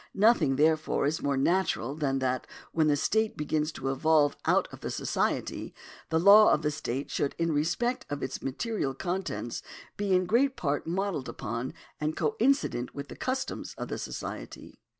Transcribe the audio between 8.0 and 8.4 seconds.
of